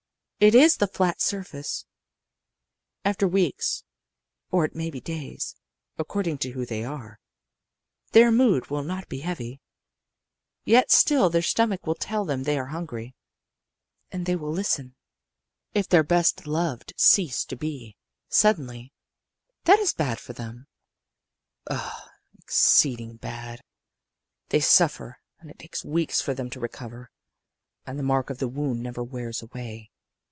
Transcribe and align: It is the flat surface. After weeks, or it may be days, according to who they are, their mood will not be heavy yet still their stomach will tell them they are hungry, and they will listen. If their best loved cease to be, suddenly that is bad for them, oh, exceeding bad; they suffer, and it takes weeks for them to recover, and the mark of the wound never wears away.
It 0.43 0.55
is 0.55 0.77
the 0.77 0.87
flat 0.87 1.21
surface. 1.21 1.85
After 3.05 3.27
weeks, 3.27 3.83
or 4.49 4.65
it 4.65 4.73
may 4.73 4.89
be 4.89 4.99
days, 4.99 5.55
according 5.99 6.39
to 6.39 6.49
who 6.53 6.65
they 6.65 6.83
are, 6.83 7.19
their 8.13 8.31
mood 8.31 8.71
will 8.71 8.81
not 8.81 9.07
be 9.07 9.19
heavy 9.19 9.61
yet 10.65 10.89
still 10.89 11.29
their 11.29 11.43
stomach 11.43 11.85
will 11.85 11.93
tell 11.93 12.25
them 12.25 12.41
they 12.41 12.57
are 12.57 12.69
hungry, 12.73 13.13
and 14.11 14.25
they 14.25 14.35
will 14.35 14.51
listen. 14.51 14.95
If 15.75 15.87
their 15.87 16.01
best 16.01 16.47
loved 16.47 16.93
cease 16.97 17.45
to 17.45 17.55
be, 17.55 17.95
suddenly 18.27 18.91
that 19.65 19.77
is 19.77 19.93
bad 19.93 20.19
for 20.19 20.33
them, 20.33 20.65
oh, 21.69 22.07
exceeding 22.39 23.17
bad; 23.17 23.61
they 24.49 24.59
suffer, 24.59 25.19
and 25.37 25.51
it 25.51 25.59
takes 25.59 25.85
weeks 25.85 26.19
for 26.19 26.33
them 26.33 26.49
to 26.49 26.59
recover, 26.59 27.11
and 27.85 27.99
the 27.99 28.01
mark 28.01 28.31
of 28.31 28.39
the 28.39 28.47
wound 28.47 28.81
never 28.81 29.03
wears 29.03 29.43
away. 29.43 29.89